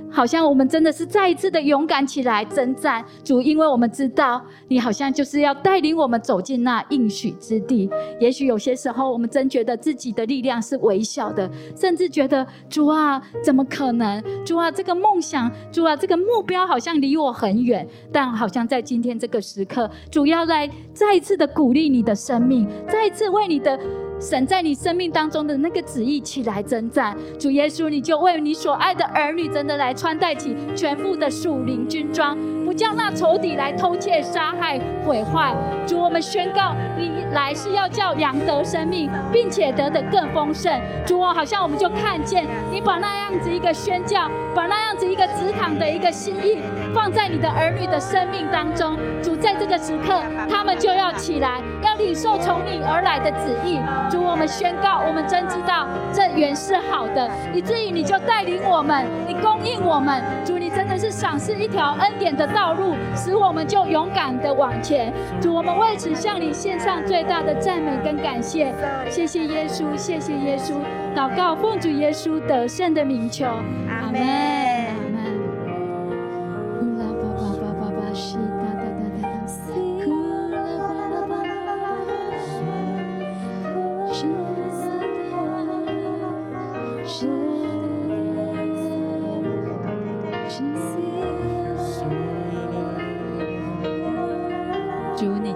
[0.10, 7.90] 好像我们真的是再一次的勇敢起来征战，主，因为我们知道你好像就是要带领我们走进那应许之地。
[8.20, 14.24] 也许有些时候我们真觉得自己的力量是微小的，甚至觉得主啊，怎么可能？
[14.46, 17.88] 主啊，这个梦想，主啊，这个目标好像离我很远。
[18.12, 24.07] 但好像在今天这个时刻，主要来再一次的鼓励你的生命，再一次为你的。
[24.20, 32.36] 神在你生命当中的那个旨意起来征战，主耶稣，你就为你所爱的儿女真的来穿戴起全副的属灵军装。
[32.66, 35.56] 不叫那仇敌来偷窃、杀害、毁坏。
[35.88, 40.78] 主，我们宣告，你来是要叫羊得生命，并且得的更丰盛。
[41.06, 46.58] 主，我好像我们就看见你把那样子一个宣教，把那样子一个职场的一个心意
[46.94, 48.98] 放在你的儿女的生命当中。
[49.24, 53.80] 主，在这个时刻，他们就要起来，要领受从你而来的旨意。
[54.10, 60.24] 主，我们宣告，我们真知道这原是好的，以至于你就带领我们，你供应我们。
[60.46, 65.14] 主，你真的是赏赐一条恩典的道路，使我们就勇敢的往前。
[65.42, 68.74] 主，我们为此向你献上最大的赞美跟感谢。
[69.10, 70.74] 谢谢耶稣，谢谢耶稣。
[71.16, 73.46] 祷告奉主耶稣得胜的名求，
[73.90, 75.07] 阿门。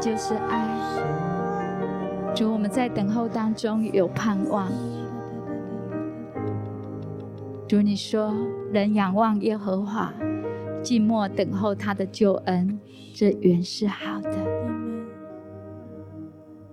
[0.02, 0.68] 就是爱，
[2.36, 4.68] 主，我们在等候当中有盼望。
[7.68, 8.34] 主，你说
[8.74, 10.12] 人仰望耶和华，
[10.82, 12.80] 静默等候他的救恩，
[13.14, 14.32] 这原是好的。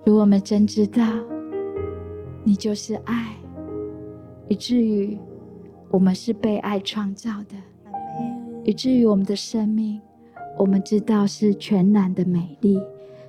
[0.06, 1.02] 主，我们真知道
[2.42, 3.36] 你就是爱，
[4.48, 5.18] 以至于
[5.90, 7.56] 我们是被爱创造的，
[8.64, 10.00] 以至于我们的生命，
[10.56, 12.80] 我们知道是全然的美丽，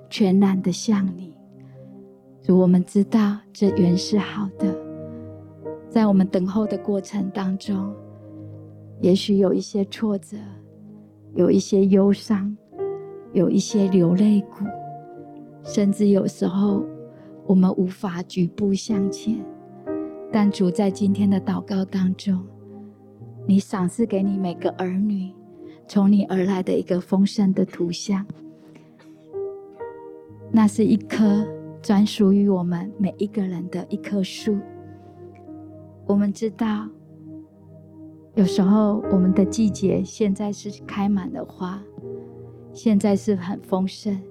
[0.09, 1.33] 全然的像你。
[2.41, 4.75] 主，我们知道这原是好的，
[5.89, 7.93] 在我们等候的过程当中，
[9.01, 10.37] 也许有一些挫折，
[11.35, 12.55] 有一些忧伤，
[13.33, 14.65] 有一些流泪谷，
[15.63, 16.83] 甚至有时候
[17.45, 19.37] 我们无法举步向前。
[20.31, 22.43] 但主在今天的祷告当中，
[23.47, 25.31] 你赏赐给你每个儿女
[25.87, 28.25] 从你而来的一个丰盛的图像，
[30.51, 31.45] 那是一棵。
[31.81, 34.59] 专属于我们每一个人的一棵树。
[36.05, 36.85] 我们知道，
[38.35, 41.81] 有时候我们的季节现在是开满了花，
[42.73, 44.21] 现在是很丰盛，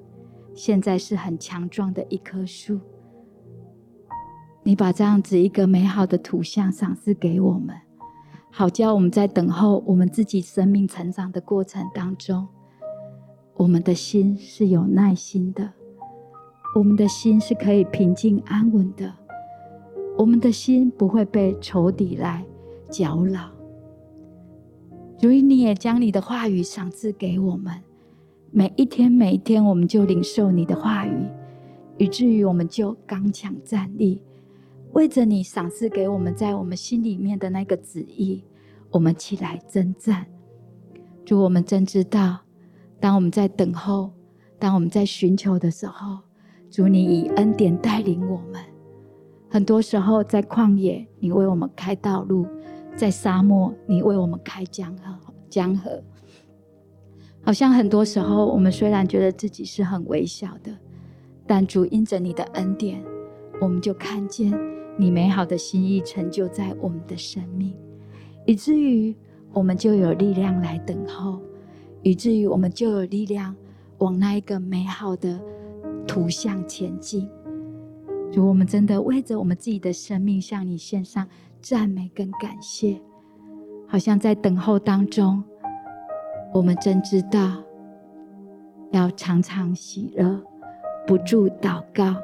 [0.53, 2.79] 现在是很强壮的一棵树。
[4.63, 7.75] 你把这样子一个美好的图像赏赐给我们，
[8.51, 12.47] 好叫我们在等候我们自己生命成长的过程当中，
[13.55, 15.78] 我们的心是有耐心的。
[16.75, 19.13] 我们的心是可以平静安稳的，
[20.17, 22.45] 我们的心不会被仇敌来
[22.91, 23.51] 搅扰。
[25.17, 27.75] 所以你也将你的话语赏赐给我们，
[28.53, 31.27] 每一天每一天，我们就领受你的话语，
[31.97, 34.23] 以至于我们就刚强站立，
[34.93, 38.45] 为着你赏赐给我们在我们心里面的那个旨意，
[38.91, 40.27] 我们起来征战。
[41.25, 42.41] 主，我们真知道，
[43.01, 44.13] 当我们在等候，
[44.59, 46.28] 当我们在寻求的时候。
[46.71, 48.61] 主，你以恩典带领我们。
[49.49, 52.45] 很多时候，在旷野，你为我们开道路；
[52.95, 55.15] 在沙漠，你为我们开江河。
[55.49, 56.03] 江河，
[57.43, 60.71] 好像很多时候，我们虽然觉得自己是很微小的，
[61.47, 63.03] 但主因着你的恩典，
[63.59, 64.53] 我们就看见
[64.99, 67.75] 你美好的心意成就在我们的生命，
[68.45, 69.17] 以至于
[69.55, 71.41] 我们就有力量来等候，
[72.03, 73.57] 以至于我们就有力量
[73.99, 75.41] 往那一个美好的。
[76.09, 77.29] 图像前进，
[78.33, 81.29] 主，我们真的为着我们自己的生命向你献上
[81.61, 82.99] 赞美跟感谢。
[83.87, 85.45] 好像在等候当中，
[86.53, 87.63] 我们真知道
[88.91, 90.43] 要常常喜乐，
[91.07, 92.17] 不住祷告，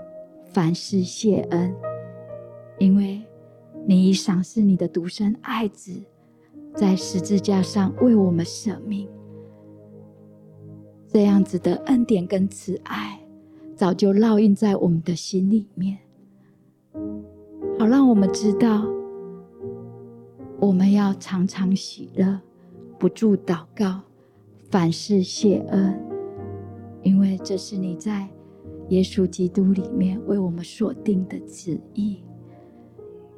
[0.46, 1.74] 凡事谢恩，
[2.78, 3.22] 因为
[3.86, 5.92] 你已赏赐你的独生爱子
[6.74, 9.08] 在十字架上为我们舍命，
[11.08, 13.20] 这样子的恩典跟慈爱。
[13.76, 15.98] 早就烙印在我们的心里面，
[17.78, 18.86] 好让我们知道，
[20.60, 22.40] 我们要常常喜乐，
[22.98, 24.00] 不住祷告，
[24.70, 26.00] 凡事谢恩，
[27.02, 28.28] 因为这是你在
[28.90, 32.22] 耶稣基督里面为我们所定的旨意。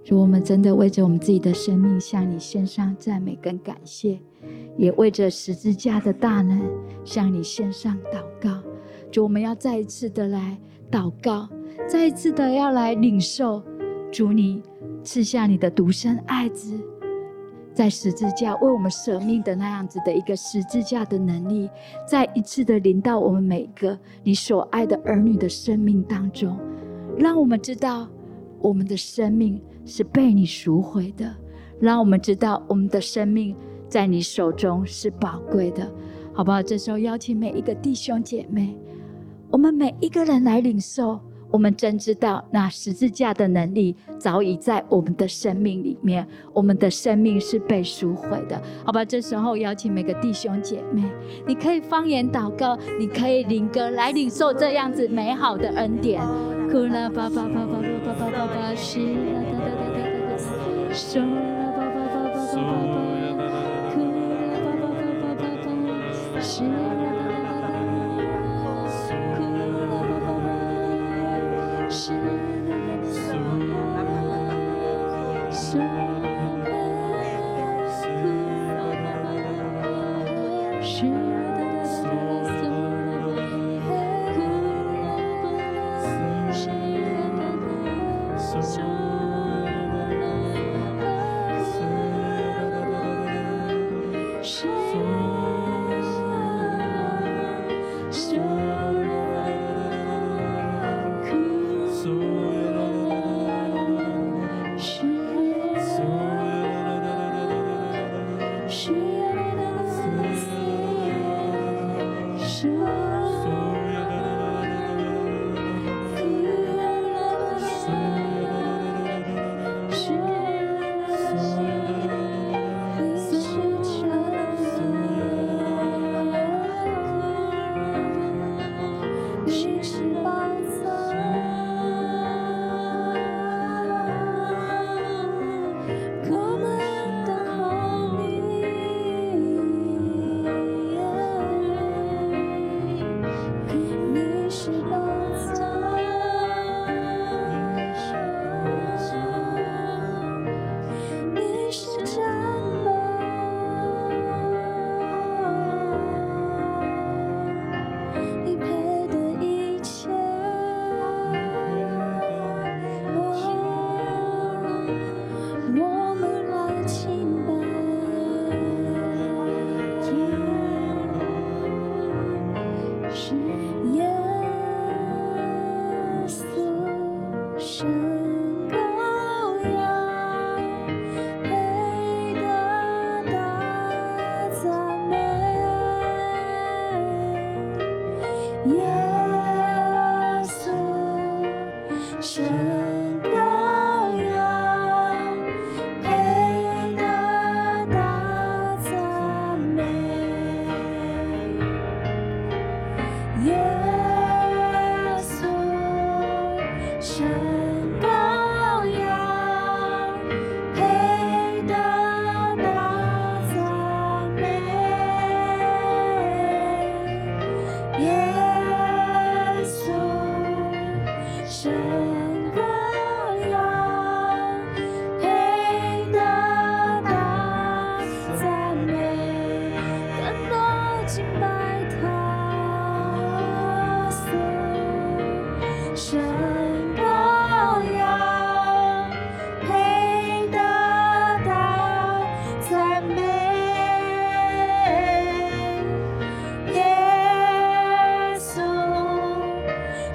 [0.05, 4.21] 主，我们真的为着我们自己的生命向你献上赞美跟感谢，
[4.77, 6.61] 也为着十字架的大能
[7.05, 8.63] 向你献上祷告。
[9.21, 10.59] 我们要再一次的来
[10.91, 11.49] 祷告，
[11.89, 13.63] 再一次的要来领受
[14.13, 14.63] 主你
[15.03, 16.79] 赐下你的独生爱子，
[17.73, 21.69] 在十字架为我们舍命的那样子的一个十字架的能力，
[22.09, 26.59] 再一次的临到我们每个你所爱的儿女的生命当中，
[27.17, 28.09] 让我们知道
[28.61, 31.35] 我们的生命是被你赎回的，
[31.79, 33.55] 让我们知道我们的生命
[33.89, 35.91] 在你手中是宝贵的。
[36.33, 36.63] 好不好？
[36.63, 38.77] 这时候邀请每一个弟兄姐妹，
[39.57, 41.19] 我们每一个人来领受，
[41.51, 49.03] 我们真知道那十字架的能力早已在我们的生命里面，我们的生命是被赎回的，好吧？
[49.03, 51.05] 这时候邀请每个弟兄姐妹，
[51.47, 56.21] 你可以方言祷告，你可以领歌来领受这样子美好的恩典。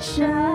[0.01, 0.50] 神。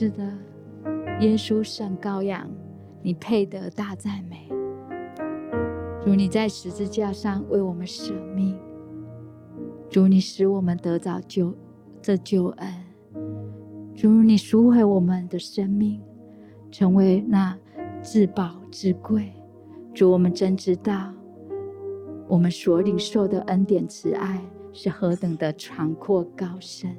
[0.00, 0.22] 是的，
[1.18, 2.48] 耶稣圣羔羊，
[3.02, 4.48] 你配得大赞美。
[6.00, 8.56] 主，你在十字架上为我们舍命，
[9.90, 11.52] 主，你使我们得着救
[12.00, 12.72] 这救恩，
[13.92, 16.00] 主，你赎回我们的生命，
[16.70, 17.58] 成为那
[18.00, 19.32] 至宝至贵。
[19.92, 21.12] 主，我们真知道，
[22.28, 24.40] 我们所领受的恩典慈爱
[24.72, 26.96] 是何等的长阔高深。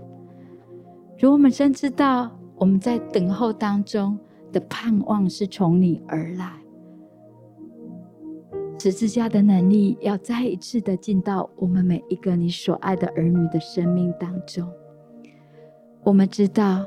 [1.17, 4.20] 主，我们真知道，我们在等候当中
[4.51, 6.51] 的盼望是从你而来。
[8.78, 14.66] 十字架的能力要再一次的进到我们每一个你所爱的儿女的生命当中。
[16.03, 16.86] 我们知道，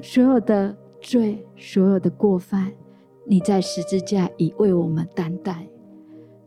[0.00, 2.72] 所有的罪、所有的过犯，
[3.26, 5.66] 你在十字架已为我们担待。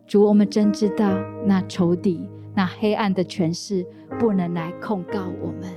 [0.07, 3.85] 主，我们真知道，那仇敌、那黑暗的权势
[4.19, 5.71] 不能来控告我们。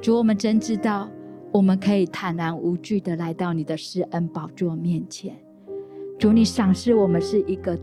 [0.00, 1.08] 主，我们真知道，
[1.52, 5.36] 我们可以坦然无惧的来到你的施恩宝座面前。
[6.18, 7.78] 主，你赏赐我们是一个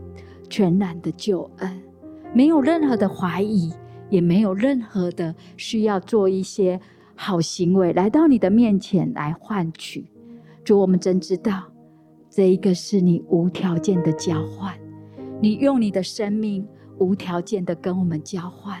[0.48, 1.82] 全然的救恩，
[2.32, 3.72] 没有任何的怀疑，
[4.08, 6.80] 也没有任何的需要做一些
[7.14, 10.10] 好行为来到你的面前来换取。
[10.64, 11.64] 主，我们真知道，
[12.30, 14.74] 这一个是你无条件的交换，
[15.42, 16.66] 你用你的生命
[16.98, 18.80] 无条件的跟我们交换，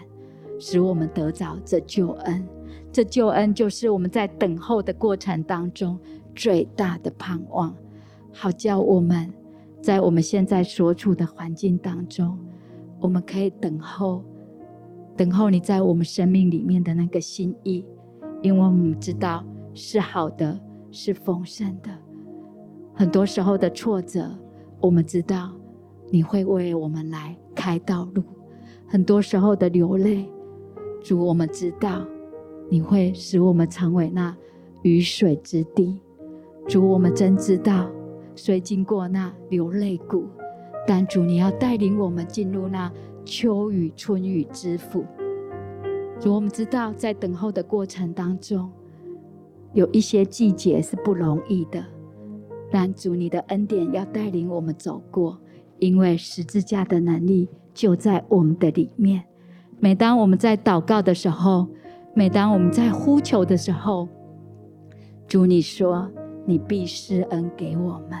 [0.58, 2.48] 使我们得着这救恩。
[2.92, 5.98] 这救恩就是我们在等候的过程当中
[6.34, 7.74] 最大的盼望，
[8.32, 9.32] 好叫我们。
[9.80, 12.36] 在我们现在所处的环境当中，
[13.00, 14.24] 我们可以等候，
[15.16, 17.86] 等候你在我们生命里面的那个心意，
[18.42, 20.58] 因为我们知道是好的，
[20.90, 21.90] 是丰盛的。
[22.92, 24.28] 很多时候的挫折，
[24.80, 25.52] 我们知道
[26.10, 28.22] 你会为我们来开道路；
[28.88, 30.28] 很多时候的流泪，
[31.04, 32.04] 主，我们知道
[32.68, 34.36] 你会使我们成为那
[34.82, 36.00] 雨水之地。
[36.66, 37.90] 主，我们真知道。
[38.34, 40.26] 虽经过那流泪谷，
[40.86, 42.92] 但主你要带领我们进入那
[43.24, 45.04] 秋雨春雨之府。
[46.20, 48.70] 主，我们知道在等候的过程当中，
[49.72, 51.84] 有一些季节是不容易的，
[52.70, 55.40] 但主你的恩典要带领我们走过，
[55.80, 59.24] 因为十字架的能力就在我们的里面。
[59.80, 61.66] 每当我们在祷告的时候，
[62.18, 64.08] 每当我们在呼求的时候，
[65.28, 66.10] 主你说。
[66.44, 68.18] 你必施恩给我们，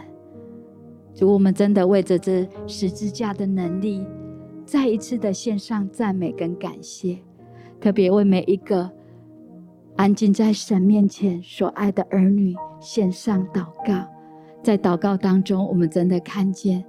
[1.14, 4.06] 主，我们真的为着这十字架的能力，
[4.66, 7.16] 再一次的献上赞美跟感谢，
[7.80, 8.90] 特别为每一个
[9.96, 14.06] 安静在神面前所爱的儿女献上祷告。
[14.62, 16.84] 在祷告当中，我们真的看见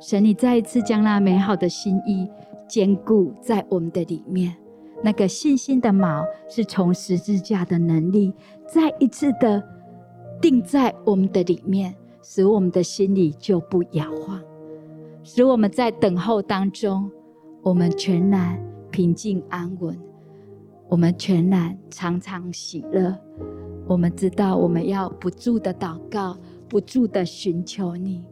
[0.00, 2.26] 神，你再一次将那美好的心意
[2.66, 4.56] 坚固在我们的里面。
[5.02, 8.32] 那个信心的锚是从十字架的能力
[8.66, 9.62] 再一次的。
[10.40, 14.40] 定在我们的里面，使我们的心里就不摇晃，
[15.22, 17.10] 使我们在等候当中，
[17.62, 18.58] 我们全然
[18.90, 19.94] 平静安稳，
[20.88, 23.14] 我们全然常常喜乐。
[23.86, 28.24] 我们知道我们要不住的祷告，不住的寻求你。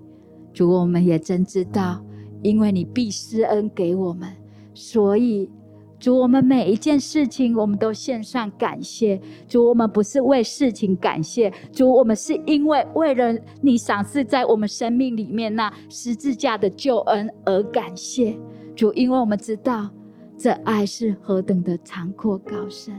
[0.54, 2.02] 主，我们也真知道，
[2.42, 4.34] 因为你必施恩给我们，
[4.72, 5.50] 所以。
[5.98, 9.20] 主，我们每一件事情，我们都献上感谢。
[9.48, 18.38] 主，我们不是为事情感谢，主，我们是因为为了你赏赐在我们生命里面那十字架的救恩而感谢。
[18.76, 19.90] 主，因为我们知道
[20.36, 22.94] 这爱是何等的长阔高深。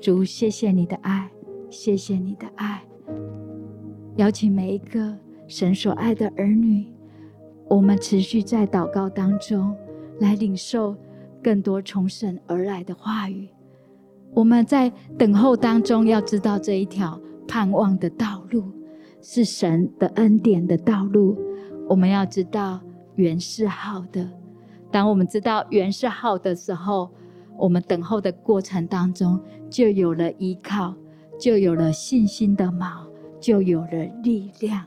[0.00, 1.30] 主，谢谢你的爱，
[1.70, 2.82] 谢谢你的爱。
[4.16, 5.16] 邀请每一个
[5.46, 6.86] 神所爱的儿女，
[7.68, 9.72] 我们持续在祷告当中
[10.18, 10.96] 来领受。
[11.42, 13.48] 更多从神而来的话语，
[14.34, 18.64] 我们在等候当中，要知道这一条盼望的道路
[19.20, 21.38] 是神的恩典的道路。
[21.88, 22.80] 我们要知道
[23.14, 24.28] 原是好的。
[24.90, 27.10] 当我们知道原是好的时候，
[27.56, 30.94] 我们等候的过程当中就有了依靠，
[31.38, 33.06] 就有了信心的锚，
[33.40, 34.84] 就有了力量。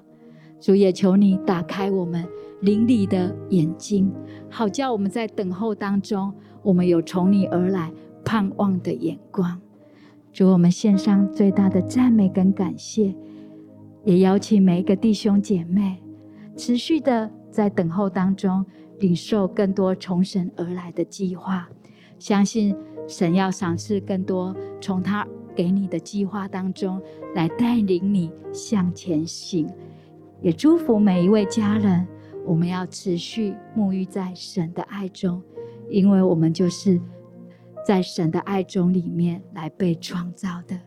[0.60, 2.28] 主也求你打开我们
[2.62, 4.12] 灵里的眼睛，
[4.50, 6.34] 好叫我们在等候当中。
[6.62, 7.90] 我们有从你而来
[8.26, 9.62] 盼望的眼光，
[10.34, 13.16] 主，我们献上最大的赞美跟感谢，
[14.04, 16.04] 也邀请每一个弟兄姐妹
[16.58, 18.66] 持续的在等候当中
[19.00, 21.70] 领受更多从神而来的计划，
[22.20, 22.76] 相信
[23.08, 27.02] 神要赏赐更多从他给你的计划当中
[27.34, 29.66] 来带领你向前行，
[30.42, 32.06] 也祝福每一位家人，
[32.50, 35.40] 我们要持续沐浴在神的爱中。
[35.88, 37.00] 因为我们就是
[37.86, 40.80] 在神的爱中里面来被创造的，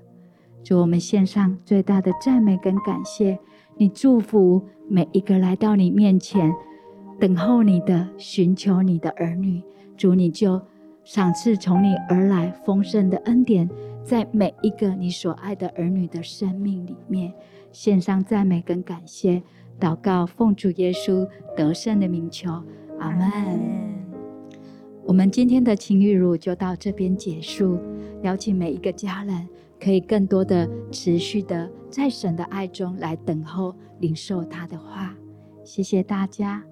[0.64, 3.38] 主，我们献上最大的赞美跟感谢。
[3.76, 6.52] 你祝福每一个来到你面前
[7.20, 9.62] 等候你的、寻求你的儿女。
[9.96, 10.60] 主，你就
[11.04, 13.68] 赏赐从你而来丰盛的恩典，
[14.04, 17.32] 在每一个你所爱的儿女的生命里面，
[17.70, 19.42] 献上赞美跟感谢。
[19.81, 22.51] 祷告，奉主耶稣得胜的名求，
[22.99, 23.61] 阿门。
[25.05, 27.79] 我们今天的情欲乳就到这边结束。
[28.23, 29.49] 邀请每一个家人，
[29.81, 35.14] 可以更多的持续的在神的爱中来等候领受他的话。
[35.64, 36.62] 谢谢大家。